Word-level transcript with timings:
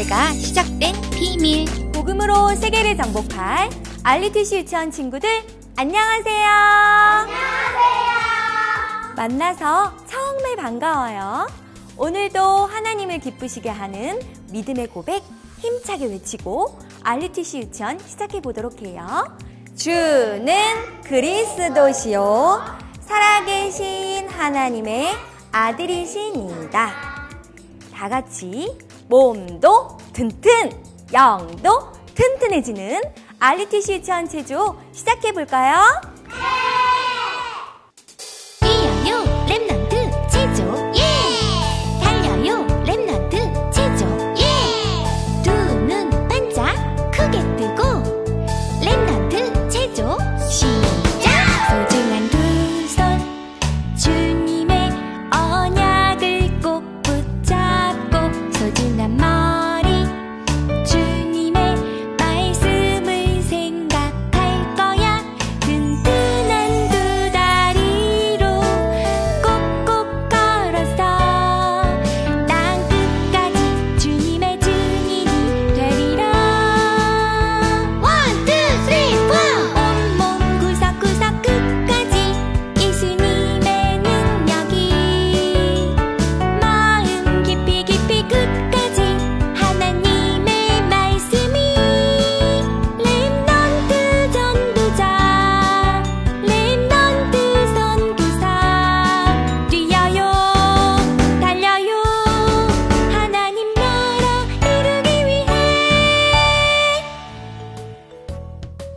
문제가 0.00 0.32
시작된 0.32 0.94
비밀. 1.10 1.66
복음으로 1.92 2.54
세계를 2.54 2.96
정복할 2.96 3.68
알리티시 4.02 4.58
유치원 4.58 4.90
친구들 4.90 5.28
안녕하세요. 5.76 6.48
안녕하세요. 7.26 7.40
만나서 9.16 9.92
정말 10.06 10.56
반가워요. 10.56 11.48
오늘도 11.98 12.40
하나님을 12.40 13.18
기쁘시게 13.18 13.68
하는 13.68 14.18
믿음의 14.50 14.86
고백 14.88 15.22
힘차게 15.58 16.06
외치고 16.06 16.78
알리티시 17.02 17.58
유치원 17.58 17.98
시작해 17.98 18.40
보도록 18.40 18.80
해요. 18.82 19.06
주는 19.76 20.54
그리스도시요. 21.04 22.62
살아계신 23.02 24.28
하나님의 24.30 25.12
아들이시니다. 25.52 26.90
다 27.94 28.08
같이 28.08 28.78
몸도 29.10 29.98
튼튼, 30.12 30.70
영도 31.12 31.90
튼튼해지는 32.14 33.00
알리티 33.40 33.82
시 33.82 33.94
유치원 33.94 34.28
체조 34.28 34.78
시작해 34.92 35.32
볼까요? 35.32 35.80
뛰 36.28 36.79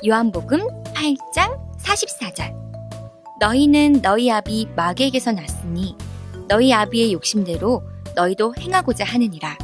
요한복음 0.05 0.59
8장 0.93 1.57
44절 1.79 2.53
너희는 3.39 4.01
너희 4.01 4.29
아비 4.29 4.67
마귀에게서 4.75 5.31
났으니 5.31 5.95
너희 6.49 6.73
아비의 6.73 7.13
욕심대로 7.13 7.81
너희도 8.13 8.53
행하고자 8.59 9.05
하느니라. 9.05 9.57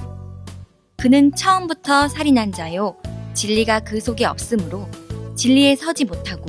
그는 0.96 1.36
처음부터 1.36 2.08
살인한 2.08 2.54
자요 2.54 2.96
진리가 3.34 3.82
그 3.82 4.00
속에 4.00 4.24
없으므로 4.24 4.88
진리에 5.36 5.76
서지 5.76 6.06
못하고 6.06 6.46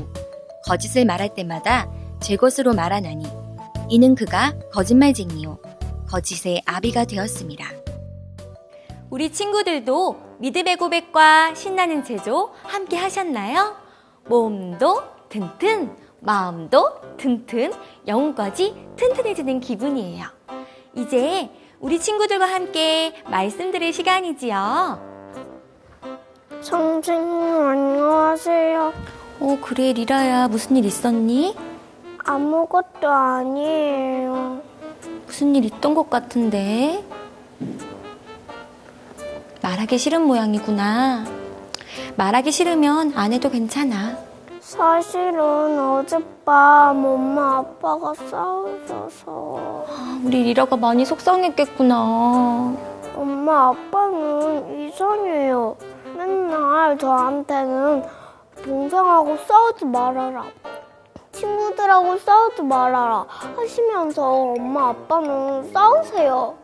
거짓을 0.66 1.04
말할 1.04 1.34
때마다 1.34 1.90
제 2.20 2.36
것으로 2.36 2.74
말하나니 2.74 3.24
이는 3.88 4.14
그가 4.14 4.56
거짓말쟁이요 4.72 5.58
거짓의 6.08 6.62
아비가 6.64 7.06
되었습니다. 7.06 7.64
우리 9.10 9.32
친구들도 9.32 10.36
믿음의 10.38 10.76
고백과 10.76 11.56
신나는 11.56 12.04
제조 12.04 12.52
함께 12.62 12.96
하셨나요? 12.96 13.79
몸도 14.30 15.02
튼튼, 15.28 15.90
마음도 16.20 16.88
튼튼, 17.16 17.72
영까지 18.06 18.76
튼튼해지는 18.94 19.58
기분이에요. 19.58 20.24
이제 20.94 21.50
우리 21.80 21.98
친구들과 21.98 22.46
함께 22.46 23.12
말씀 23.28 23.72
들을 23.72 23.92
시간이지요. 23.92 25.10
선생님 26.60 27.66
안녕하세요. 27.66 28.92
어, 29.40 29.58
그래, 29.60 29.92
리라야. 29.94 30.46
무슨 30.46 30.76
일 30.76 30.84
있었니? 30.84 31.56
아무것도 32.18 33.08
아니에요. 33.08 34.62
무슨 35.26 35.56
일 35.56 35.64
있던 35.64 35.94
것 35.94 36.08
같은데? 36.08 37.04
말하기 39.60 39.98
싫은 39.98 40.22
모양이구나. 40.22 41.40
말하기 42.16 42.52
싫으면 42.52 43.12
안 43.16 43.32
해도 43.32 43.50
괜찮아. 43.50 44.18
사실은 44.70 45.80
어젯밤 45.80 47.04
엄마 47.04 47.58
아빠가 47.58 48.14
싸우셔서 48.14 49.84
아, 49.88 50.20
우리 50.24 50.44
리라가 50.44 50.76
많이 50.76 51.04
속상했겠구나. 51.04 52.76
엄마 53.16 53.68
아빠는 53.70 54.78
이상해요. 54.78 55.76
맨날 56.16 56.96
저한테는 56.96 58.04
동생하고 58.64 59.38
싸우지 59.38 59.86
말아라. 59.86 60.44
친구들하고 61.32 62.16
싸우지 62.18 62.62
말아라 62.62 63.26
하시면서 63.56 64.22
엄마 64.56 64.90
아빠는 64.90 65.72
싸우세요. 65.72 66.54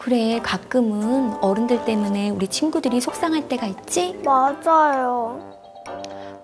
그래, 0.00 0.40
가끔은 0.42 1.34
어른들 1.40 1.84
때문에 1.84 2.30
우리 2.30 2.48
친구들이 2.48 3.00
속상할 3.00 3.46
때가 3.48 3.66
있지? 3.68 4.20
맞아요. 4.24 5.54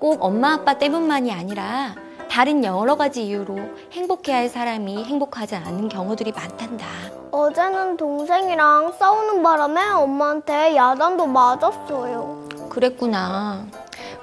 꼭 0.03 0.19
엄마 0.21 0.55
아빠 0.55 0.75
때문만이 0.79 1.31
아니라 1.31 1.95
다른 2.29 2.65
여러 2.65 2.97
가지 2.97 3.25
이유로 3.25 3.57
행복해야 3.93 4.39
할 4.39 4.49
사람이 4.49 5.05
행복하지 5.05 5.55
않은 5.55 5.89
경우들이 5.89 6.33
많단다. 6.33 6.85
어제는 7.31 7.97
동생이랑 7.97 8.95
싸우는 8.99 9.45
바람에 9.45 9.81
엄마한테 9.91 10.75
야단도 10.75 11.27
맞았어요. 11.29 12.49
그랬구나. 12.69 13.65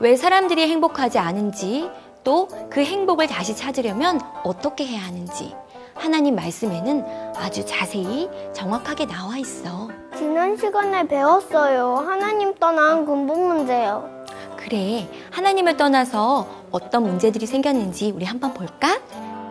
왜 0.02 0.18
사람들이 0.18 0.68
행복하지 0.68 1.18
않은지, 1.18 1.90
또 2.26 2.50
그 2.70 2.84
행복을 2.84 3.28
다시 3.28 3.56
찾으려면 3.56 4.20
어떻게 4.44 4.86
해야 4.86 5.00
하는지, 5.02 5.56
하나님 5.96 6.36
말씀에는 6.36 7.06
아주 7.38 7.66
자세히 7.66 8.30
정확하게 8.52 9.08
나와 9.08 9.38
있어. 9.38 9.88
지난 10.18 10.58
시간에 10.58 11.08
배웠어요. 11.08 11.96
하나님 12.06 12.54
떠난 12.56 13.06
근본 13.06 13.48
문제요. 13.48 14.19
그래, 14.60 15.08
하나님을 15.32 15.78
떠나서 15.78 16.46
어떤 16.72 17.04
문제들이 17.04 17.46
생겼는지 17.46 18.12
우리 18.12 18.26
한번 18.26 18.54
볼까? 18.54 19.00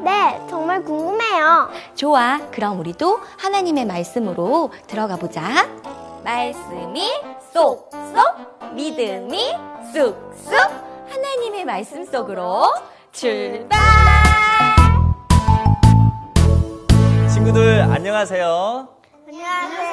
네, 0.05 0.39
정말 0.51 0.85
궁금해요. 0.85 1.71
좋아. 1.95 2.39
그럼 2.51 2.79
우리도 2.79 3.19
하나님의 3.39 3.87
말씀으로 3.87 4.71
들어가 4.87 5.17
보자. 5.17 5.67
말씀이 6.23 7.11
쏙쏙, 7.55 8.75
믿음이 8.75 9.55
쑥쑥, 9.95 10.53
하나님의 11.09 11.65
말씀 11.65 12.05
속으로 12.05 12.67
출발! 13.11 13.79
친구들 17.33 17.81
안녕하세요. 17.81 18.89
안녕하세요. 19.27 19.89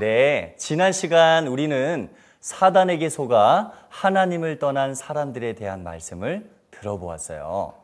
네, 0.00 0.54
지난 0.58 0.92
시간 0.92 1.46
우리는 1.46 2.10
사단에게 2.40 3.10
속아 3.10 3.72
하나님을 3.90 4.58
떠난 4.58 4.94
사람들에 4.94 5.54
대한 5.54 5.82
말씀을 5.82 6.48
들어보았어요. 6.70 7.74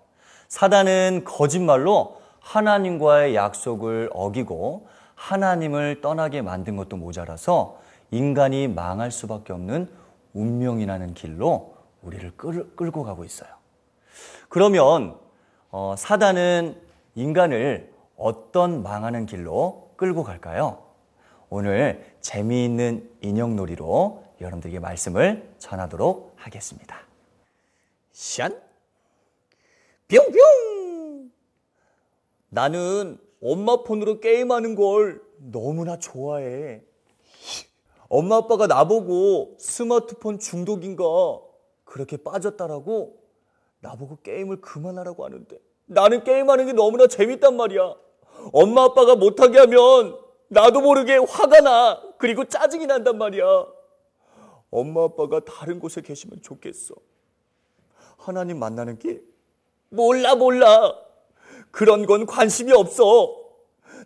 사단은 0.49 1.25
거짓말로 1.25 2.23
하나님과의 2.41 3.35
약속을 3.35 4.11
어기고 4.14 4.87
하나님을 5.17 6.00
떠나게 6.00 6.43
만든 6.43 6.76
것도 6.76 6.97
모자라서 6.97 7.81
인간이 8.12 8.69
망할 8.69 9.11
수밖에 9.11 9.53
없는 9.53 9.91
운명이라는 10.32 11.14
길로 11.14 11.75
우리를 12.03 12.37
끌, 12.37 12.70
끌고 12.76 13.03
가고 13.03 13.25
있어요. 13.25 13.50
그러면 14.49 15.17
어, 15.70 15.94
사단은 15.99 16.81
인간을 17.17 17.93
어떤 18.17 18.82
망하는 18.82 19.26
길로 19.26 19.91
끌고 19.97 20.23
갈까요? 20.23 20.79
오늘 21.49 22.05
재미있는 22.20 23.08
인형놀이로 23.23 24.25
여러분들에게 24.41 24.79
말씀을 24.81 25.55
전하도록 25.59 26.35
하겠습니다. 26.37 27.00
샨! 28.12 28.53
뿅뿅! 30.09 31.33
나는 32.49 33.19
엄마 33.43 33.83
폰으로 33.83 34.21
게임하는 34.21 34.75
걸 34.75 35.23
너무나 35.38 35.99
좋아해. 35.99 36.83
엄마 38.09 38.37
아빠가 38.37 38.67
나보고 38.67 39.56
스마트폰 39.59 40.39
중독인가 40.39 41.05
그렇게 41.85 42.17
빠졌다라고 42.17 43.19
나보고 43.81 44.19
게임을 44.23 44.61
그만하라고 44.61 45.25
하는데 45.25 45.59
나는 45.87 46.25
게임하는 46.25 46.67
게 46.67 46.73
너무나 46.73 47.06
재밌단 47.06 47.56
말이야. 47.56 47.94
엄마 48.53 48.85
아빠가 48.85 49.17
못하게 49.17 49.59
하면 49.61 50.19
나도 50.49 50.81
모르게 50.81 51.17
화가 51.17 51.61
나. 51.61 52.03
그리고 52.19 52.44
짜증이 52.44 52.87
난단 52.87 53.19
말이야. 53.19 53.75
엄마 54.76 55.05
아빠가 55.05 55.40
다른 55.40 55.81
곳에 55.81 56.02
계시면 56.02 56.43
좋겠어. 56.43 56.94
하나님 58.19 58.58
만나는 58.58 58.99
길? 58.99 59.25
몰라, 59.88 60.34
몰라. 60.34 60.94
그런 61.70 62.05
건 62.05 62.26
관심이 62.26 62.73
없어. 62.73 63.43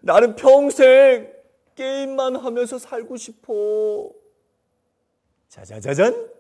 나는 0.01 0.37
평생 0.37 1.33
게임만 1.75 2.37
하면서 2.37 2.79
살고 2.79 3.17
싶어. 3.17 4.11
자자자잔. 5.49 6.31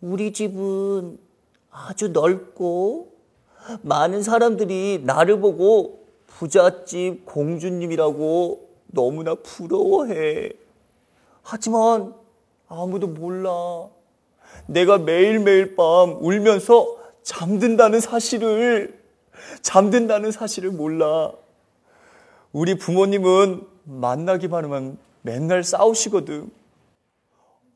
우리 0.00 0.32
집은 0.32 1.18
아주 1.70 2.10
넓고 2.10 3.16
많은 3.82 4.22
사람들이 4.22 5.02
나를 5.04 5.40
보고 5.40 6.06
부잣집 6.28 7.26
공주님이라고 7.26 8.70
너무나 8.92 9.34
부러워해. 9.34 10.65
하지만 11.48 12.12
아무도 12.66 13.06
몰라. 13.06 13.88
내가 14.66 14.98
매일매일 14.98 15.76
밤 15.76 16.18
울면서 16.20 16.96
잠든다는 17.22 18.00
사실을, 18.00 19.00
잠든다는 19.62 20.32
사실을 20.32 20.72
몰라. 20.72 21.32
우리 22.52 22.76
부모님은 22.76 23.64
만나기만 23.84 24.64
하면 24.64 24.98
맨날 25.22 25.62
싸우시거든. 25.62 26.50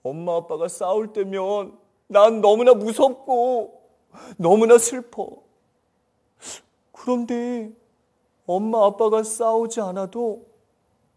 엄마 0.03 0.35
아빠가 0.35 0.67
싸울 0.67 1.13
때면 1.13 1.79
난 2.09 2.41
너무나 2.41 2.75
무섭고 2.75 3.83
너무나 4.37 4.79
슬퍼. 4.79 5.29
그런데 6.91 7.71
엄마 8.47 8.85
아빠가 8.85 9.23
싸우지 9.23 9.81
않아도 9.81 10.45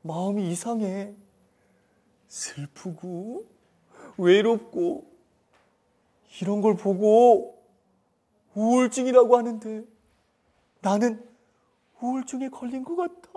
마음이 0.03 0.47
이상해. 0.51 1.15
슬프고 2.33 3.45
외롭고 4.17 5.05
이런 6.41 6.61
걸 6.61 6.75
보고 6.75 7.63
우울증이라고 8.55 9.37
하는데 9.37 9.83
나는 10.81 11.29
우울증에 12.01 12.49
걸린 12.49 12.83
것 12.83 12.95
같아. 12.95 13.29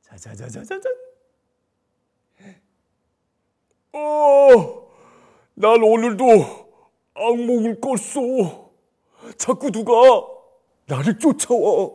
자자자자자자. 0.00 0.88
어, 3.92 4.90
난 5.54 5.82
오늘도 5.82 6.24
악몽을 7.12 7.80
꿨어. 7.80 8.70
자꾸 9.36 9.70
누가 9.70 9.92
나를 10.86 11.18
쫓아와. 11.18 11.90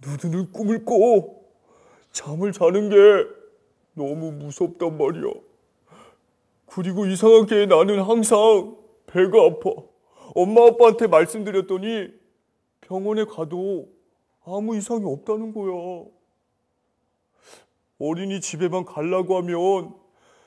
누드는 0.00 0.50
꿈을 0.50 0.84
꿔. 0.84 1.41
잠을 2.12 2.52
자는 2.52 2.90
게 2.90 2.96
너무 3.94 4.32
무섭단 4.32 4.96
말이야. 4.96 5.32
그리고 6.66 7.06
이상하게 7.06 7.66
나는 7.66 8.00
항상 8.00 8.76
배가 9.06 9.44
아파. 9.44 9.70
엄마 10.34 10.66
아빠한테 10.66 11.06
말씀드렸더니 11.06 12.08
병원에 12.80 13.24
가도 13.24 13.88
아무 14.44 14.76
이상이 14.76 15.04
없다는 15.04 15.52
거야. 15.52 16.04
어린이 17.98 18.40
집에만 18.40 18.84
가려고 18.84 19.36
하면 19.38 19.94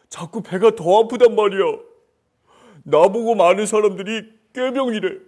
자꾸 0.09 0.41
배가 0.41 0.75
더 0.75 0.99
아프단 0.99 1.35
말이야. 1.35 1.79
나보고 2.83 3.35
많은 3.35 3.65
사람들이 3.65 4.29
꾀병이래. 4.53 5.19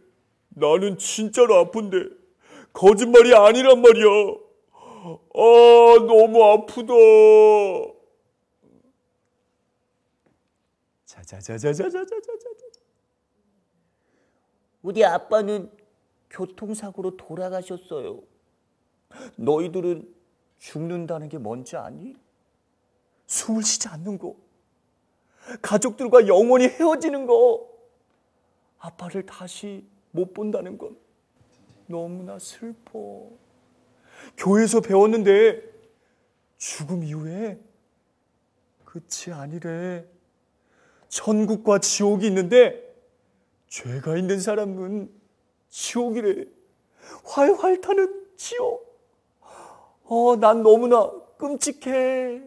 나는 0.50 0.98
진짜로 0.98 1.56
아픈데 1.56 2.10
거짓말이 2.74 3.34
아니란 3.34 3.82
말이야. 3.82 4.47
아, 5.04 6.06
너무 6.06 6.44
아프다. 6.44 6.94
자자자자자자자자자. 11.06 12.18
우리 14.82 15.04
아빠는 15.04 15.72
교통사고로 16.30 17.18
돌아가셨어요. 17.18 18.24
너희들은 19.36 20.13
죽는다는 20.58 21.30
게 21.30 21.38
뭔지 21.38 21.75
아니? 21.77 22.16
숨을 23.27 23.63
쉬지 23.63 23.88
않는 23.89 24.18
거. 24.18 24.36
가족들과 25.62 26.27
영원히 26.27 26.68
헤어지는 26.68 27.25
거. 27.25 27.68
아빠를 28.80 29.25
다시 29.25 29.86
못 30.12 30.34
본다는 30.34 30.77
건 30.77 30.98
너무나 31.88 32.38
슬퍼. 32.39 33.30
교회에서 34.36 34.81
배웠는데 34.81 35.62
죽음 36.57 37.03
이후에 37.03 37.60
끝이 38.86 39.34
아니래. 39.34 40.05
천국과 41.10 41.79
지옥이 41.79 42.27
있는데 42.27 42.84
죄가 43.67 44.17
있는 44.17 44.39
사람은 44.39 45.10
지옥이래. 45.69 46.46
활활 47.24 47.81
타는 47.81 48.27
지옥. 48.36 48.88
어, 50.03 50.36
난 50.38 50.63
너무나 50.63 51.12
끔찍해. 51.38 52.41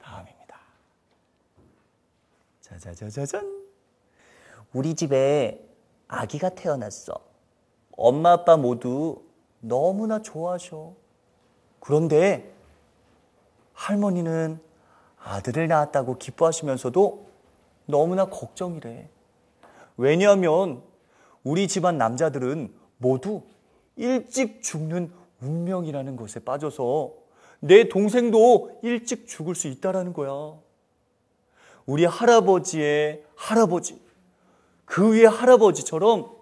다음입니다. 0.00 0.60
자자자자잔. 2.60 3.64
우리 4.72 4.94
집에 4.94 5.64
아기가 6.08 6.48
태어났어. 6.50 7.14
엄마 7.92 8.32
아빠 8.32 8.56
모두 8.56 9.23
너무나 9.66 10.20
좋아하셔. 10.20 10.92
그런데 11.80 12.52
할머니는 13.72 14.60
아들을 15.18 15.68
낳았다고 15.68 16.18
기뻐하시면서도 16.18 17.26
너무나 17.86 18.26
걱정이래. 18.26 19.08
왜냐하면 19.96 20.82
우리 21.42 21.68
집안 21.68 21.98
남자들은 21.98 22.74
모두 22.98 23.42
일찍 23.96 24.62
죽는 24.62 25.12
운명이라는 25.40 26.16
것에 26.16 26.40
빠져서 26.40 27.12
내 27.60 27.88
동생도 27.88 28.80
일찍 28.82 29.26
죽을 29.26 29.54
수 29.54 29.68
있다라는 29.68 30.12
거야. 30.12 30.58
우리 31.86 32.04
할아버지의 32.04 33.24
할아버지, 33.34 34.00
그 34.84 35.12
위에 35.12 35.26
할아버지처럼 35.26 36.34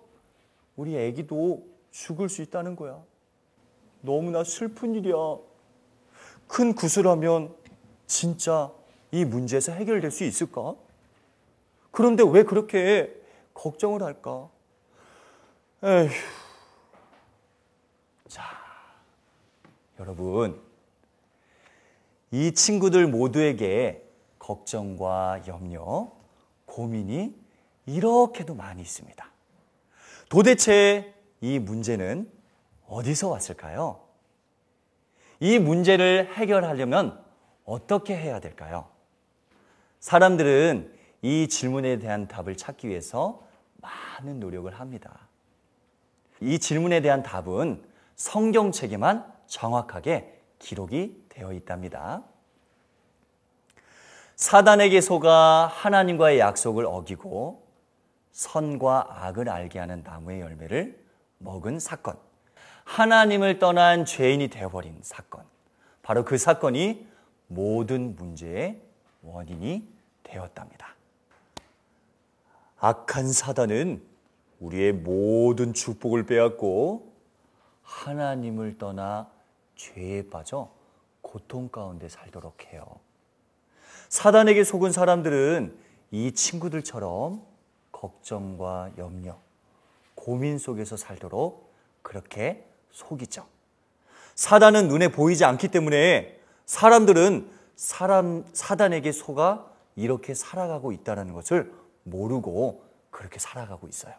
우리 0.76 0.96
아기도 0.96 1.66
죽을 1.90 2.28
수 2.28 2.42
있다는 2.42 2.74
거야. 2.74 3.02
너무나 4.02 4.44
슬픈 4.44 4.94
일이야. 4.94 5.14
큰 6.46 6.74
구슬하면 6.74 7.54
진짜 8.06 8.70
이 9.10 9.24
문제에서 9.24 9.72
해결될 9.72 10.10
수 10.10 10.24
있을까? 10.24 10.74
그런데 11.90 12.22
왜 12.26 12.42
그렇게 12.42 13.14
걱정을 13.54 14.02
할까? 14.02 14.50
에휴. 15.82 16.10
자, 18.28 18.42
여러분. 19.98 20.60
이 22.30 22.52
친구들 22.54 23.06
모두에게 23.08 24.08
걱정과 24.38 25.42
염려, 25.46 26.10
고민이 26.64 27.34
이렇게도 27.84 28.54
많이 28.54 28.80
있습니다. 28.80 29.30
도대체 30.30 31.14
이 31.42 31.58
문제는 31.58 32.30
어디서 32.92 33.28
왔을까요? 33.28 34.00
이 35.40 35.58
문제를 35.58 36.30
해결하려면 36.34 37.18
어떻게 37.64 38.14
해야 38.14 38.38
될까요? 38.38 38.86
사람들은 40.00 40.92
이 41.22 41.48
질문에 41.48 41.98
대한 41.98 42.28
답을 42.28 42.56
찾기 42.56 42.88
위해서 42.88 43.46
많은 43.76 44.40
노력을 44.40 44.70
합니다. 44.78 45.26
이 46.40 46.58
질문에 46.58 47.00
대한 47.00 47.22
답은 47.22 47.82
성경책에만 48.16 49.32
정확하게 49.46 50.40
기록이 50.58 51.24
되어 51.30 51.52
있답니다. 51.54 52.22
사단에게 54.36 55.00
속아 55.00 55.66
하나님과의 55.66 56.40
약속을 56.40 56.84
어기고 56.84 57.66
선과 58.32 59.24
악을 59.26 59.48
알게 59.48 59.78
하는 59.78 60.02
나무의 60.02 60.40
열매를 60.40 61.02
먹은 61.38 61.78
사건. 61.78 62.31
하나님을 62.84 63.58
떠난 63.58 64.04
죄인이 64.04 64.48
되어버린 64.48 64.98
사건. 65.02 65.44
바로 66.02 66.24
그 66.24 66.38
사건이 66.38 67.06
모든 67.46 68.16
문제의 68.16 68.80
원인이 69.22 69.88
되었답니다. 70.22 70.94
악한 72.78 73.32
사단은 73.32 74.02
우리의 74.60 74.92
모든 74.92 75.72
축복을 75.72 76.26
빼앗고 76.26 77.12
하나님을 77.82 78.78
떠나 78.78 79.30
죄에 79.76 80.28
빠져 80.28 80.72
고통 81.20 81.68
가운데 81.68 82.08
살도록 82.08 82.66
해요. 82.66 82.84
사단에게 84.08 84.64
속은 84.64 84.92
사람들은 84.92 85.78
이 86.10 86.32
친구들처럼 86.32 87.42
걱정과 87.92 88.90
염려, 88.98 89.38
고민 90.14 90.58
속에서 90.58 90.96
살도록 90.96 91.72
그렇게 92.02 92.66
속이죠. 92.92 93.46
사단은 94.34 94.88
눈에 94.88 95.08
보이지 95.08 95.44
않기 95.44 95.68
때문에 95.68 96.38
사람들은 96.66 97.50
사람 97.76 98.44
사단에게 98.52 99.12
속아 99.12 99.66
이렇게 99.96 100.34
살아가고 100.34 100.92
있다는 100.92 101.32
것을 101.32 101.72
모르고 102.04 102.84
그렇게 103.10 103.38
살아가고 103.38 103.88
있어요. 103.88 104.14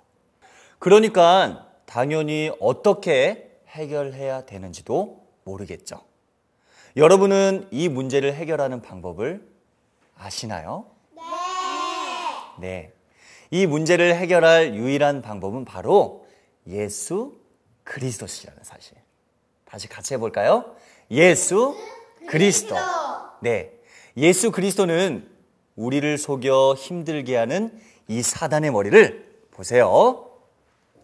그러니까 0.79 1.67
당연히 1.85 2.51
어떻게 2.59 3.59
해결해야 3.69 4.45
되는지도 4.45 5.23
모르겠죠. 5.45 6.01
여러분은 6.95 7.67
이 7.71 7.89
문제를 7.89 8.33
해결하는 8.33 8.81
방법을 8.81 9.47
아시나요? 10.15 10.85
네. 11.15 11.21
네. 12.59 12.93
이 13.49 13.65
문제를 13.65 14.15
해결할 14.15 14.75
유일한 14.75 15.21
방법은 15.21 15.65
바로 15.65 16.27
예수 16.67 17.35
그리스도시라는 17.83 18.63
사실. 18.63 18.95
다시 19.65 19.87
같이 19.87 20.13
해볼까요? 20.13 20.75
예수 21.11 21.75
그리스도. 22.27 22.75
네. 23.41 23.71
예수 24.17 24.51
그리스도는 24.51 25.27
우리를 25.75 26.17
속여 26.17 26.75
힘들게 26.77 27.35
하는 27.35 27.77
이 28.07 28.21
사단의 28.21 28.71
머리를 28.71 29.33
보세요. 29.51 30.29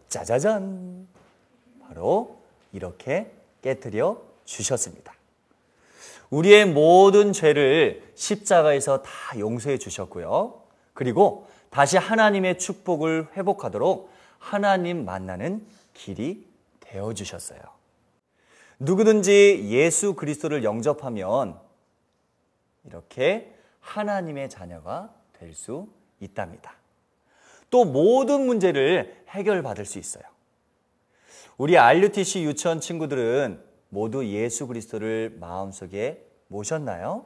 짜자잔. 0.09 1.07
바로 1.87 2.37
이렇게 2.71 3.31
깨뜨려 3.61 4.21
주셨습니다. 4.45 5.13
우리의 6.29 6.65
모든 6.67 7.33
죄를 7.33 8.03
십자가에서 8.15 9.01
다 9.01 9.39
용서해 9.39 9.79
주셨고요. 9.79 10.61
그리고 10.93 11.47
다시 11.71 11.97
하나님의 11.97 12.59
축복을 12.59 13.29
회복하도록 13.35 14.11
하나님 14.37 15.05
만나는 15.05 15.65
길이 15.93 16.48
되어 16.89 17.13
주셨어요. 17.13 17.59
누구든지 18.79 19.67
예수 19.69 20.15
그리스도를 20.15 20.63
영접하면 20.63 21.59
이렇게 22.85 23.53
하나님의 23.79 24.49
자녀가 24.49 25.13
될 25.33 25.53
수 25.53 25.87
있답니다. 26.19 26.73
또 27.69 27.85
모든 27.85 28.45
문제를 28.45 29.23
해결받을 29.29 29.85
수 29.85 29.99
있어요. 29.99 30.23
우리 31.57 31.77
RUTC 31.77 32.43
유치원 32.43 32.81
친구들은 32.81 33.63
모두 33.89 34.25
예수 34.25 34.67
그리스도를 34.67 35.37
마음속에 35.39 36.25
모셨나요? 36.47 37.25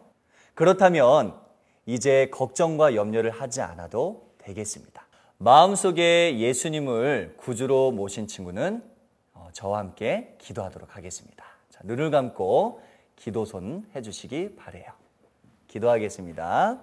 그렇다면 0.53 1.36
이제 1.86 2.29
걱정과 2.32 2.96
염려를 2.96 3.32
하지 3.32 3.62
않아도 3.62 4.32
되겠습니다. 4.39 5.08
마음속에 5.38 6.38
예수님을 6.38 7.36
구주로 7.38 7.91
모신 7.91 8.27
친구는 8.27 8.82
어, 8.82 8.93
저와 9.54 9.80
함께 9.80 10.36
기도하도록 10.40 10.96
하겠습니다. 10.96 11.46
자, 11.70 11.80
눈을 11.84 12.12
감고 12.12 12.82
기도 13.16 13.46
손 13.46 13.86
해주시기 13.96 14.56
바래요. 14.56 14.86
기도하겠습니다. 15.68 16.80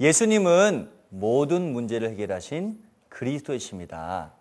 예수님은 0.00 0.90
모든 1.08 1.72
문제를 1.72 2.10
해결하신 2.10 2.82
그리스도이십니다. 3.08 4.32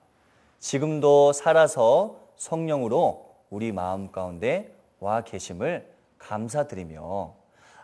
지금도 0.60 1.34
살아서 1.34 2.20
성령으로 2.36 3.36
우리 3.50 3.72
마음 3.72 4.12
가운데 4.12 4.74
와 5.00 5.22
계심을 5.22 5.92
감사드리며 6.18 7.36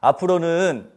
앞으로는 0.01 0.91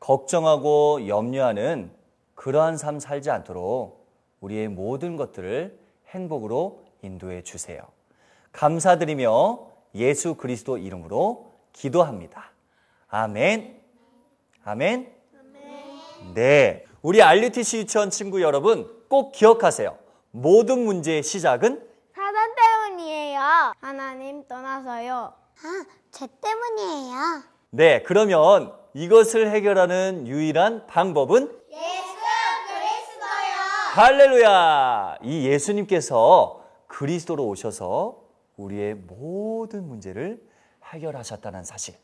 걱정하고 0.00 1.06
염려하는 1.06 1.90
그러한 2.34 2.76
삶 2.76 3.00
살지 3.00 3.30
않도록 3.30 4.06
우리의 4.40 4.68
모든 4.68 5.16
것들을 5.16 5.78
행복으로 6.08 6.87
인도해 7.02 7.42
주세요. 7.42 7.82
감사드리며 8.52 9.66
예수 9.94 10.34
그리스도 10.34 10.78
이름으로 10.78 11.52
기도합니다. 11.72 12.50
아멘. 13.08 13.80
아멘. 14.64 15.12
네. 16.34 16.84
우리 17.02 17.22
RUTC 17.22 17.78
유치원 17.78 18.10
친구 18.10 18.42
여러분 18.42 18.90
꼭 19.08 19.32
기억하세요. 19.32 19.96
모든 20.30 20.84
문제의 20.84 21.22
시작은 21.22 21.88
사단 22.14 22.54
때문이에요. 22.54 23.40
하나님 23.80 24.46
떠나서요. 24.46 25.32
아, 25.62 25.84
쟤 26.10 26.26
때문이에요. 26.40 27.16
네. 27.70 28.02
그러면 28.02 28.72
이것을 28.94 29.50
해결하는 29.50 30.26
유일한 30.26 30.86
방법은 30.86 31.42
예수 31.70 32.14
그리스도요. 32.66 33.94
할렐루야! 33.94 35.18
이 35.22 35.46
예수님께서 35.46 36.57
그리스도로 36.98 37.46
오셔서 37.46 38.16
우리의 38.56 38.94
모든 38.94 39.86
문제를 39.86 40.42
해결하셨다는 40.84 41.62
사실. 41.62 41.94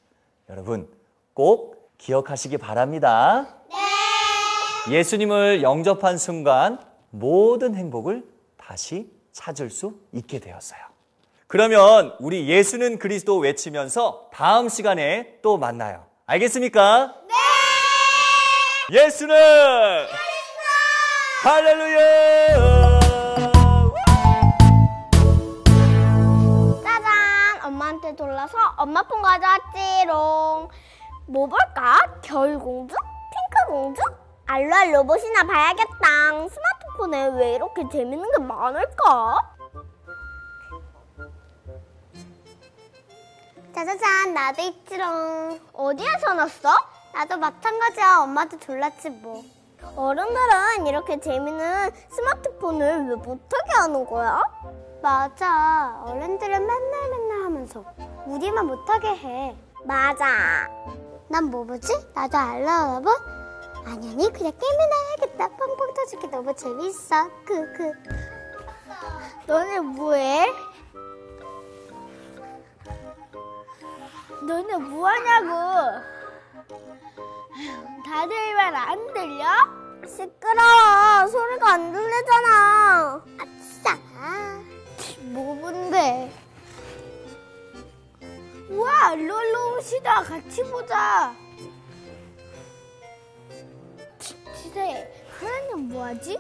여러분, 0.49 0.89
꼭 1.33 1.93
기억하시기 1.99 2.59
바랍니다. 2.59 3.57
네! 4.87 4.97
예수님을 4.97 5.65
영접한 5.65 6.17
순간 6.17 6.79
모든 7.11 7.75
행복을 7.75 8.25
다시 8.57 9.11
찾을 9.33 9.69
수 9.69 9.99
있게 10.13 10.39
되었어요. 10.39 10.81
그러면 11.49 12.15
우리 12.21 12.49
예수는 12.49 13.01
그리스도 13.01 13.39
외치면서 13.39 14.31
다음 14.33 14.69
시간에 14.69 15.41
또 15.43 15.59
만나요. 15.59 16.07
알겠습니까? 16.27 17.17
네! 18.91 18.97
예수는 19.05 19.35
할렐루야! 21.43 22.74
돌라서 28.45 28.59
엄마 28.77 29.03
폰 29.03 29.23
가져왔지롱. 29.23 30.69
뭐 31.27 31.47
볼까? 31.47 31.99
겨울 32.23 32.59
공주? 32.59 32.95
핑크 32.95 33.73
공주? 33.73 34.03
알로알 34.47 34.95
로봇이나 34.95 35.45
봐야겠다. 35.45 36.49
스마트폰에 36.49 37.29
왜 37.39 37.55
이렇게 37.55 37.89
재밌는 37.91 38.31
게 38.33 38.39
많을까? 38.39 39.55
짜자잔, 43.75 44.35
나도 44.35 44.63
있지롱. 44.63 45.61
어디에서 45.73 46.35
났어? 46.35 46.77
나도 47.15 47.39
마찬가지야. 47.39 48.19
엄마도 48.21 48.59
졸랐지 48.61 49.11
뭐. 49.11 49.43
어른들은 49.97 50.87
이렇게 50.87 51.19
재밌는 51.19 51.91
스마트폰을 52.11 53.09
왜 53.09 53.15
못하게 53.17 53.73
하는 53.73 54.05
거야? 54.07 54.43
맞아. 55.03 56.03
어른들은 56.07 56.67
맨날 56.67 57.11
맨날 57.11 57.45
하면서 57.45 57.85
우리만 58.26 58.66
못하게 58.66 59.09
해. 59.09 59.57
맞아. 59.85 60.69
난 61.28 61.45
뭐 61.50 61.64
보지? 61.64 61.93
나도 62.14 62.37
알라라보? 62.38 63.11
아니 63.87 64.11
아니 64.12 64.33
그냥 64.33 64.52
게임이나 64.52 64.95
해야겠다. 65.19 65.49
뻥뻥 65.49 65.95
터지기 65.95 66.28
너무 66.28 66.54
재밌어. 66.54 67.28
크크. 67.45 67.93
너네 69.47 69.81
뭐해? 69.81 70.47
너네 74.47 74.76
뭐하냐고? 74.78 76.00
다들 78.07 78.54
말 78.54 78.75
안 78.75 79.12
들려? 79.12 79.45
시끄러워. 80.07 81.26
소리가 81.28 81.73
안 81.75 81.93
들리잖아. 81.93 83.23
아싸. 83.40 83.99
뭐 85.21 85.54
본데? 85.61 86.33
우와, 88.75 89.14
롤로시다 89.14 90.25
같이 90.25 90.64
보자. 90.64 91.33
시세, 94.52 95.25
하나님 95.38 95.88
뭐하지? 95.90 96.37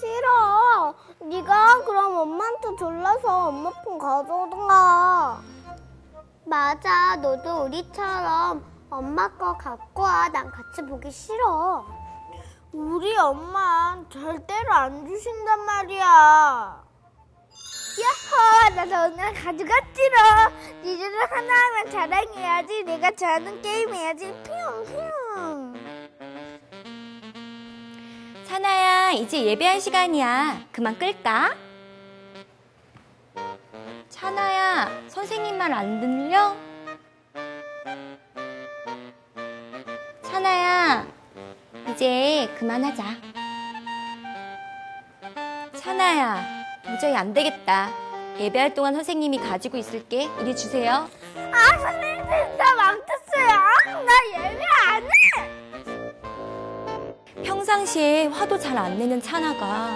싫어. 0.00 0.94
네가 1.20 1.84
그럼 1.84 2.16
엄마한테 2.16 2.76
졸라서 2.76 3.48
엄마 3.48 3.70
폰 3.82 3.98
가져오던가. 3.98 5.42
맞아. 6.46 7.16
너도 7.16 7.64
우리처럼 7.64 8.64
엄마 8.88 9.28
거 9.36 9.54
갖고 9.58 10.02
와. 10.02 10.30
난 10.30 10.50
같이 10.50 10.80
보기 10.80 11.10
싫어. 11.10 11.97
우리 12.72 13.16
엄마 13.16 13.96
절대로 14.10 14.72
안 14.72 15.06
주신단 15.06 15.60
말이야. 15.64 16.84
야호, 18.00 18.74
나도 18.74 19.14
오늘 19.14 19.32
가져갔지롱. 19.34 20.82
니들은 20.84 21.18
하나하나 21.30 21.90
자랑해야지. 21.90 22.84
내가 22.84 23.10
잘하는 23.10 23.60
게임 23.62 23.92
해야지. 23.92 24.32
퓨, 24.44 24.52
퓨. 24.84 25.74
찬아야, 28.46 29.10
이제 29.12 29.42
예배할 29.44 29.80
시간이야. 29.80 30.66
그만 30.72 30.98
끌까? 30.98 31.54
찬아야, 34.08 34.90
선생님 35.08 35.56
말 35.58 35.72
안 35.72 36.00
들려? 36.00 36.54
찬아야, 40.22 41.06
이제 41.98 42.48
그만하자. 42.56 43.02
찬아야, 45.74 46.44
도저히 46.84 47.16
안 47.16 47.34
되겠다. 47.34 47.90
예배할 48.38 48.72
동안 48.74 48.94
선생님이 48.94 49.38
가지고 49.38 49.78
있을게. 49.78 50.28
이리 50.40 50.54
주세요. 50.54 51.08
아 51.34 51.78
선생님 51.80 52.18
진짜 52.22 52.72
망쳤어요. 52.76 53.48
나 54.06 54.12
예배 54.32 54.62
안 54.86 55.02
해. 55.02 55.08
평상시에 57.42 58.26
화도 58.26 58.58
잘 58.60 58.78
안 58.78 58.96
내는 58.96 59.20
찬아가 59.20 59.90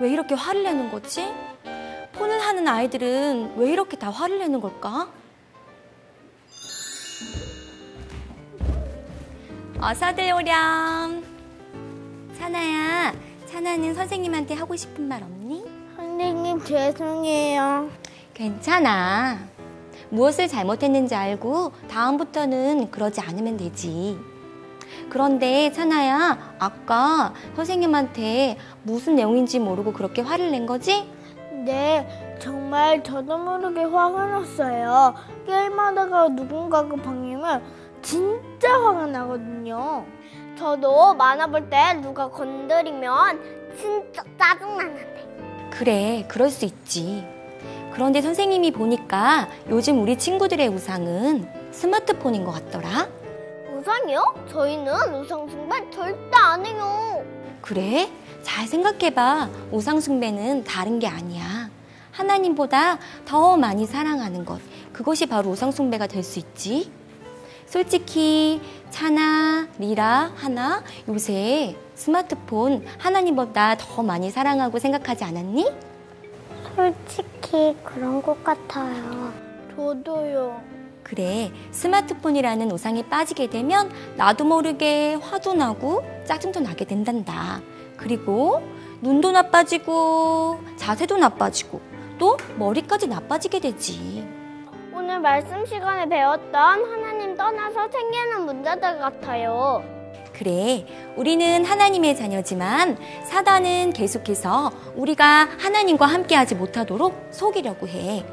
왜 0.00 0.08
이렇게 0.10 0.34
화를 0.34 0.62
내는 0.62 0.90
거지? 0.90 1.30
폰을 2.14 2.40
하는 2.40 2.66
아이들은 2.66 3.52
왜 3.58 3.70
이렇게 3.70 3.98
다 3.98 4.08
화를 4.10 4.38
내는 4.38 4.62
걸까? 4.62 5.10
어서들 9.80 10.32
오렴. 10.32 11.22
찬아야, 12.36 13.14
찬아는 13.46 13.94
선생님한테 13.94 14.54
하고 14.54 14.74
싶은 14.74 15.06
말 15.06 15.22
없니? 15.22 15.64
선생님 15.96 16.64
죄송해요. 16.64 17.88
괜찮아. 18.34 19.38
무엇을 20.10 20.48
잘못했는지 20.48 21.14
알고 21.14 21.72
다음부터는 21.88 22.90
그러지 22.90 23.20
않으면 23.20 23.56
되지. 23.56 24.18
그런데 25.10 25.70
찬아야, 25.70 26.56
아까 26.58 27.32
선생님한테 27.54 28.58
무슨 28.82 29.14
내용인지 29.14 29.60
모르고 29.60 29.92
그렇게 29.92 30.22
화를 30.22 30.50
낸 30.50 30.66
거지? 30.66 31.08
네, 31.52 32.36
정말 32.40 33.02
저도 33.04 33.38
모르게 33.38 33.82
화가 33.84 34.26
났어요. 34.26 35.14
게임하다가 35.46 36.30
누군가가 36.30 36.96
방임을 36.96 37.62
진짜 38.02 38.72
화가 38.72 39.06
나거든요. 39.06 40.04
저도 40.56 41.14
만화 41.14 41.46
볼 41.46 41.68
때 41.70 41.94
누가 42.00 42.28
건드리면 42.30 43.40
진짜 43.78 44.24
짜증나는데. 44.38 45.68
그래, 45.70 46.24
그럴 46.28 46.50
수 46.50 46.64
있지. 46.64 47.24
그런데 47.92 48.20
선생님이 48.20 48.72
보니까 48.72 49.48
요즘 49.68 50.02
우리 50.02 50.16
친구들의 50.16 50.68
우상은 50.68 51.48
스마트폰인 51.72 52.44
것 52.44 52.52
같더라. 52.52 53.08
우상이요? 53.76 54.46
저희는 54.50 55.14
우상 55.14 55.48
숭배 55.48 55.90
절대 55.90 56.36
안 56.36 56.64
해요. 56.66 57.24
그래? 57.60 58.08
잘 58.42 58.66
생각해봐. 58.66 59.48
우상 59.70 60.00
숭배는 60.00 60.64
다른 60.64 60.98
게 60.98 61.06
아니야. 61.06 61.70
하나님보다 62.12 62.98
더 63.24 63.56
많이 63.56 63.86
사랑하는 63.86 64.44
것. 64.44 64.60
그것이 64.92 65.26
바로 65.26 65.50
우상 65.50 65.70
숭배가 65.70 66.06
될 66.08 66.24
수 66.24 66.38
있지. 66.40 66.90
솔직히, 67.68 68.62
차나, 68.88 69.68
리라, 69.78 70.32
하나, 70.36 70.82
요새 71.06 71.76
스마트폰 71.94 72.86
하나님보다 72.98 73.76
더 73.76 74.02
많이 74.02 74.30
사랑하고 74.30 74.78
생각하지 74.78 75.24
않았니? 75.24 75.70
솔직히 76.74 77.76
그런 77.84 78.22
것 78.22 78.42
같아요. 78.42 79.32
저도요. 79.76 80.62
그래, 81.02 81.52
스마트폰이라는 81.70 82.70
우상에 82.72 83.02
빠지게 83.02 83.50
되면 83.50 83.90
나도 84.16 84.44
모르게 84.44 85.14
화도 85.14 85.52
나고 85.52 86.04
짜증도 86.24 86.60
나게 86.60 86.86
된단다. 86.86 87.60
그리고 87.98 88.62
눈도 89.02 89.30
나빠지고 89.30 90.58
자세도 90.76 91.18
나빠지고 91.18 91.80
또 92.18 92.38
머리까지 92.58 93.08
나빠지게 93.08 93.60
되지. 93.60 94.26
오늘 94.94 95.20
말씀 95.20 95.64
시간에 95.64 96.06
배웠던 96.06 96.52
하나님 96.52 97.07
떠나서 97.38 97.88
생기는 97.90 98.44
문제들 98.44 98.98
같아요. 98.98 99.82
그래, 100.34 100.84
우리는 101.16 101.64
하나님의 101.64 102.16
자녀지만 102.16 102.98
사단은 103.24 103.92
계속해서 103.92 104.70
우리가 104.96 105.48
하나님과 105.58 106.04
함께하지 106.04 106.56
못하도록 106.56 107.28
속이려고 107.30 107.86
해. 107.88 108.24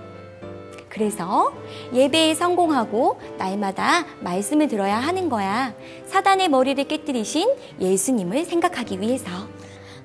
그래서 0.89 1.51
예배에 1.93 2.33
성공하고 2.35 3.19
날마다 3.37 4.05
말씀을 4.21 4.67
들어야 4.67 4.97
하는 4.97 5.29
거야. 5.29 5.73
사단의 6.07 6.49
머리를 6.49 6.83
깨뜨리신 6.85 7.49
예수님을 7.79 8.45
생각하기 8.45 9.01
위해서. 9.01 9.29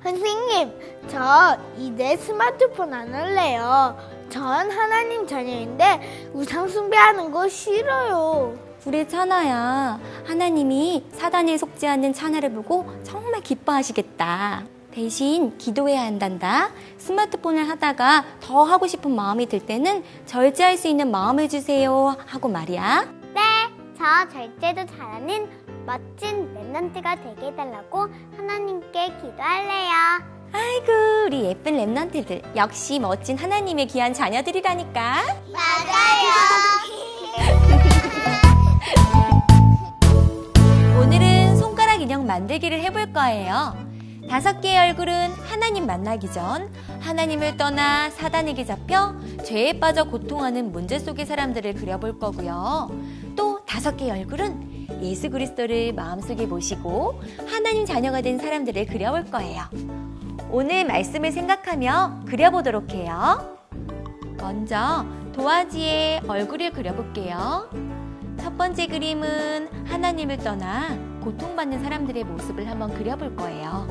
선생님, 0.03 0.71
저 1.07 1.57
이제 1.77 2.17
스마트폰 2.17 2.93
안 2.93 3.13
할래요. 3.13 3.97
전 4.29 4.69
하나님 4.71 5.25
자녀인데 5.25 6.29
우상 6.33 6.67
숭배하는 6.67 7.31
거 7.31 7.47
싫어요. 7.47 8.70
우리 8.83 9.07
찬아야, 9.07 9.99
하나님이 10.25 11.05
사단에 11.11 11.55
속지 11.55 11.85
않는 11.87 12.13
찬아를 12.13 12.51
보고 12.51 12.91
정말 13.03 13.41
기뻐하시겠다. 13.41 14.63
대신 14.91 15.55
기도해야 15.59 16.01
한단다. 16.01 16.71
스마트폰을 16.97 17.69
하다가 17.69 18.25
더 18.41 18.63
하고 18.63 18.87
싶은 18.87 19.15
마음이 19.15 19.45
들 19.45 19.59
때는 19.59 20.03
절제할 20.25 20.77
수 20.77 20.87
있는 20.87 21.11
마음을 21.11 21.47
주세요. 21.47 22.17
하고 22.25 22.49
말이야. 22.49 23.05
네, 23.33 23.41
저 23.95 24.27
절제도 24.29 24.85
잘하는 24.97 25.47
멋진 25.85 26.51
랩런트가 26.55 27.23
되게 27.23 27.47
해달라고 27.47 28.07
하나님께 28.35 29.13
기도할래요. 29.21 29.91
아이고, 30.53 30.91
우리 31.27 31.45
예쁜 31.45 31.77
랩런트들. 31.77 32.55
역시 32.57 32.99
멋진 32.99 33.37
하나님의 33.37 33.85
귀한 33.87 34.13
자녀들이라니까. 34.13 35.21
오늘은 35.45 36.90
만들기를 42.31 42.81
해볼 42.83 43.11
거예요. 43.11 43.75
다섯 44.29 44.61
개의 44.61 44.79
얼굴은 44.79 45.31
하나님 45.31 45.85
만나기 45.85 46.31
전 46.31 46.71
하나님을 47.01 47.57
떠나 47.57 48.09
사단에게 48.09 48.63
잡혀 48.63 49.13
죄에 49.43 49.77
빠져 49.81 50.05
고통하는 50.05 50.71
문제 50.71 50.97
속의 50.97 51.25
사람들을 51.25 51.73
그려볼 51.73 52.19
거고요. 52.19 52.89
또 53.35 53.65
다섯 53.65 53.97
개의 53.97 54.11
얼굴은 54.11 55.01
예수 55.01 55.29
그리스도를 55.29 55.93
마음속에 55.93 56.45
모시고 56.45 57.21
하나님 57.47 57.85
자녀가 57.85 58.21
된 58.21 58.39
사람들을 58.39 58.85
그려볼 58.85 59.25
거예요. 59.25 59.63
오늘 60.49 60.85
말씀을 60.85 61.33
생각하며 61.33 62.21
그려보도록 62.27 62.91
해요. 62.91 63.57
먼저 64.37 65.05
도화지에 65.33 66.21
얼굴을 66.25 66.71
그려볼게요. 66.71 67.69
첫 68.39 68.57
번째 68.57 68.87
그림은 68.87 69.87
하나님을 69.87 70.37
떠나 70.37 71.10
고통받는 71.21 71.83
사람들의 71.83 72.23
모습을 72.23 72.67
한번 72.67 72.93
그려볼 72.93 73.35
거예요. 73.35 73.87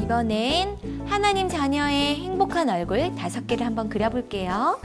이번엔 0.00 0.81
하나님 1.22 1.48
자녀의 1.48 2.16
행복한 2.16 2.68
얼굴 2.68 3.14
다섯 3.14 3.46
개를 3.46 3.64
한번 3.64 3.88
그려볼게요. 3.88 4.80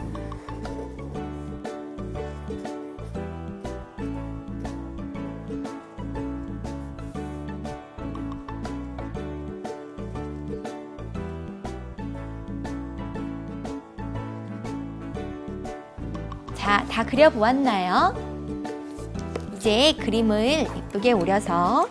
자, 16.54 16.86
다 16.86 17.04
그려보았나요? 17.04 18.14
이제 19.56 19.94
그림을 20.00 20.68
예쁘게 20.78 21.14
오려서 21.14 21.90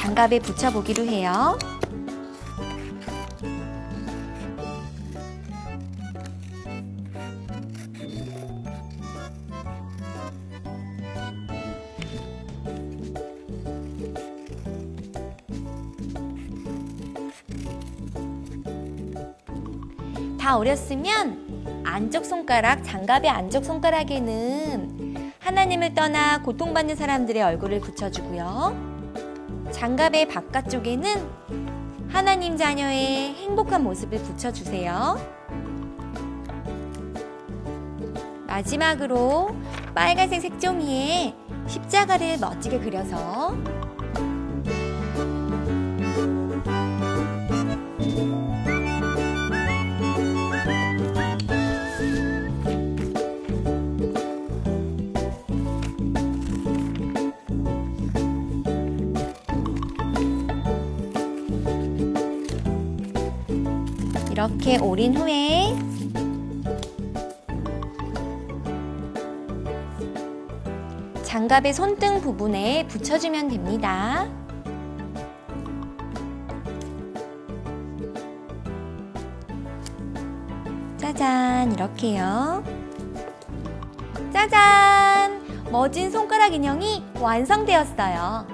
장갑에 0.00 0.38
붙여보기로 0.38 1.04
해요. 1.04 1.58
다 20.40 20.56
어렸으면 20.56 21.84
안쪽 21.84 22.24
손가락, 22.24 22.82
장갑의 22.82 23.28
안쪽 23.28 23.66
손가락에는 23.66 25.32
하나님을 25.40 25.94
떠나 25.94 26.40
고통받는 26.40 26.96
사람들의 26.96 27.42
얼굴을 27.42 27.80
붙여주고요. 27.80 28.89
장갑의 29.80 30.28
바깥쪽에는 30.28 32.10
하나님 32.10 32.58
자녀의 32.58 33.32
행복한 33.32 33.82
모습을 33.82 34.18
붙여주세요. 34.18 35.16
마지막으로 38.46 39.56
빨간색 39.94 40.42
색종이에 40.42 41.34
십자가를 41.66 42.36
멋지게 42.38 42.80
그려서 42.80 43.56
이렇게 64.40 64.78
오린 64.78 65.14
후에 65.14 65.76
장갑의 71.22 71.74
손등 71.74 72.22
부분에 72.22 72.86
붙여주면 72.86 73.48
됩니다. 73.48 74.26
짜잔, 80.96 81.72
이렇게요. 81.72 82.64
짜잔! 84.32 85.68
멋진 85.70 86.10
손가락 86.10 86.54
인형이 86.54 87.04
완성되었어요. 87.20 88.46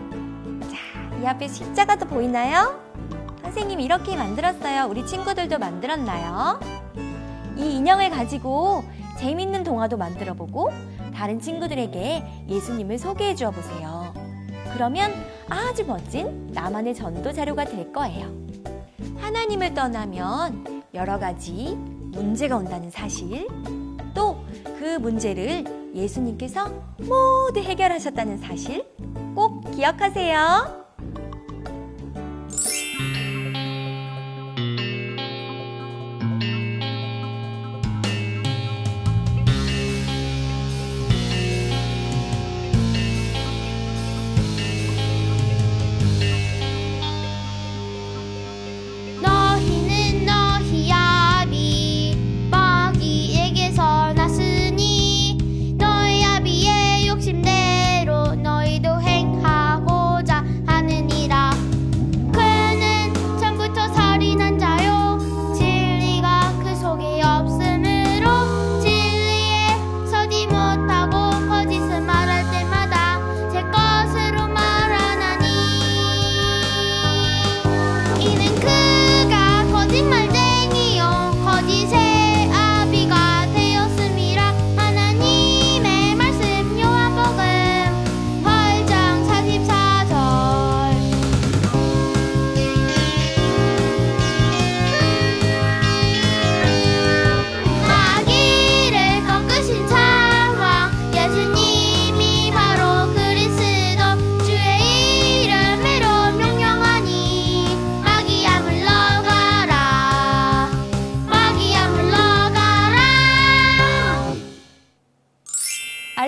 자, 0.62 1.20
이 1.22 1.24
앞에 1.24 1.46
십자가도 1.46 2.06
보이나요? 2.06 2.85
선생님 3.56 3.80
이렇게 3.80 4.14
만들었어요. 4.16 4.86
우리 4.90 5.06
친구들도 5.06 5.58
만들었나요? 5.58 6.60
이 7.56 7.76
인형을 7.76 8.10
가지고 8.10 8.84
재밌는 9.18 9.64
동화도 9.64 9.96
만들어 9.96 10.34
보고 10.34 10.70
다른 11.14 11.40
친구들에게 11.40 12.44
예수님을 12.50 12.98
소개해 12.98 13.34
주어 13.34 13.50
보세요. 13.50 14.12
그러면 14.74 15.10
아주 15.48 15.86
멋진 15.86 16.50
나만의 16.52 16.94
전도 16.94 17.32
자료가 17.32 17.64
될 17.64 17.94
거예요. 17.94 18.30
하나님을 19.16 19.72
떠나면 19.72 20.82
여러 20.92 21.18
가지 21.18 21.76
문제가 22.12 22.58
온다는 22.58 22.90
사실, 22.90 23.48
또 24.12 24.36
그 24.78 24.98
문제를 24.98 25.64
예수님께서 25.94 26.68
모두 26.98 27.60
해결하셨다는 27.60 28.36
사실 28.36 28.86
꼭 29.34 29.70
기억하세요. 29.70 30.85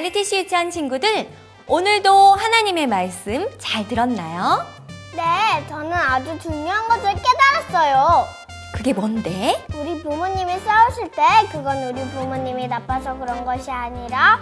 리티 0.02 0.24
시 0.24 0.38
유치한 0.38 0.70
친구들, 0.70 1.28
오늘도 1.66 2.12
하나님의 2.34 2.86
말씀 2.86 3.48
잘 3.58 3.86
들었나요? 3.88 4.64
네, 5.16 5.66
저는 5.68 5.92
아주 5.92 6.38
중요한 6.38 6.86
것을 6.88 7.14
깨달았어요. 7.14 8.26
그게 8.72 8.92
뭔데? 8.92 9.66
우리 9.74 10.00
부모님이 10.00 10.60
싸우실 10.60 11.10
때 11.10 11.22
그건 11.50 11.82
우리 11.82 12.08
부모님이 12.10 12.68
나빠서 12.68 13.18
그런 13.18 13.44
것이 13.44 13.70
아니라 13.72 14.38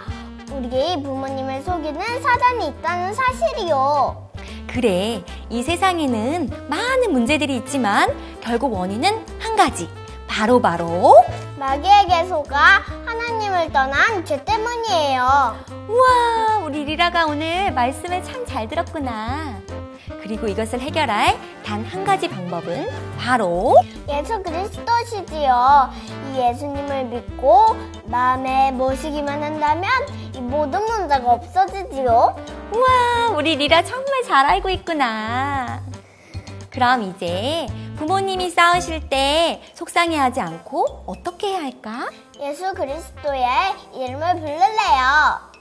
우리 0.51 1.01
부모님을 1.01 1.63
속이는 1.63 2.21
사단이 2.21 2.67
있다는 2.67 3.13
사실이요. 3.15 4.29
그래, 4.67 5.23
이 5.49 5.63
세상에는 5.63 6.67
많은 6.69 7.11
문제들이 7.11 7.55
있지만 7.57 8.15
결국 8.41 8.73
원인은 8.73 9.25
한 9.39 9.55
가지. 9.55 9.89
바로 10.37 10.61
바로 10.61 11.15
마귀에게 11.55 12.25
속아 12.27 12.83
하나님을 13.07 13.71
떠난 13.73 14.23
죄 14.23 14.43
때문이에요. 14.45 15.55
우와, 15.89 16.59
우리 16.63 16.85
리라가 16.85 17.25
오늘 17.25 17.71
말씀을 17.71 18.23
참 18.23 18.45
잘 18.45 18.67
들었구나. 18.67 19.59
그리고 20.21 20.47
이것을 20.47 20.79
해결할 20.79 21.37
단 21.65 21.83
한 21.85 22.05
가지 22.05 22.27
방법은 22.29 22.87
바로 23.19 23.75
예수 24.09 24.41
그리스도시지요. 24.43 25.89
이 26.33 26.37
예수님을 26.37 27.05
믿고 27.05 27.75
마음에 28.05 28.71
모시기만 28.73 29.41
한다면 29.41 29.89
이 30.35 30.39
모든 30.39 30.85
문제가 30.85 31.31
없어지지요. 31.31 32.35
우와, 32.75 33.29
우리 33.35 33.55
리라 33.55 33.83
정말 33.83 34.21
잘 34.23 34.45
알고 34.45 34.69
있구나. 34.69 35.81
그럼 36.69 37.01
이제 37.15 37.65
부모님이 37.97 38.51
싸우실 38.51 39.09
때 39.09 39.61
속상해하지 39.73 40.39
않고 40.39 41.03
어떻게 41.07 41.47
해야 41.47 41.63
할까? 41.63 42.09
예수 42.39 42.73
그리스도의 42.73 43.45
이름을 43.95 44.35
부를래요. 44.35 45.57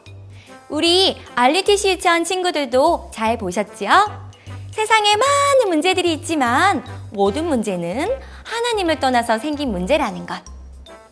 우리 0.68 1.16
알리티시 1.35 1.90
유치원 1.92 2.25
친구들도 2.25 3.11
잘 3.12 3.38
보셨지요? 3.38 4.27
세상에 4.70 5.16
많은 5.16 5.68
문제들이 5.68 6.12
있지만 6.14 6.85
모든 7.11 7.46
문제는 7.46 8.20
하나님을 8.44 9.01
떠나서 9.01 9.38
생긴 9.38 9.72
문제라는 9.72 10.27
것. 10.27 10.37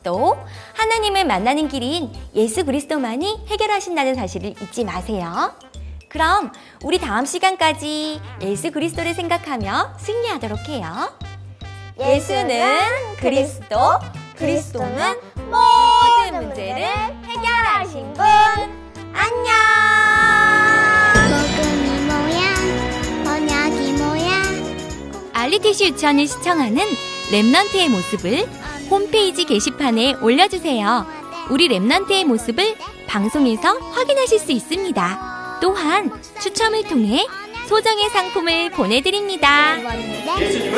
또 0.02 0.36
하나님을 0.74 1.24
만나는 1.24 1.68
길인 1.68 2.12
예수 2.34 2.66
그리스도만이 2.66 3.46
해결하신다는 3.48 4.14
사실을 4.14 4.50
잊지 4.60 4.84
마세요. 4.84 5.54
그럼 6.14 6.52
우리 6.84 7.00
다음 7.00 7.26
시간까지 7.26 8.20
예수 8.40 8.70
그리스도를 8.70 9.14
생각하며 9.14 9.94
승리하도록 9.98 10.68
해요. 10.68 11.12
예수는 11.98 12.78
그리스도, 13.18 13.76
그리스도는 14.36 15.16
모든 15.50 16.46
문제를 16.46 16.84
해결하신 17.24 18.12
분. 18.12 18.24
안녕! 19.12 19.54
번역이 23.24 23.92
뭐야 23.94 25.32
알리티시 25.32 25.86
유치원을 25.86 26.28
시청하는 26.28 26.76
랩넌트의 27.32 27.88
모습을 27.88 28.48
홈페이지 28.88 29.44
게시판에 29.44 30.14
올려주세요. 30.22 31.06
우리 31.50 31.68
랩넌트의 31.68 32.24
모습을 32.24 32.76
방송에서 33.08 33.76
확인하실 33.78 34.38
수 34.38 34.52
있습니다. 34.52 35.33
또한 35.60 36.10
추첨을 36.40 36.84
통해 36.84 37.26
소정의 37.66 38.10
상품을 38.10 38.70
보내드립니다. 38.70 39.76
예수님은 40.40 40.74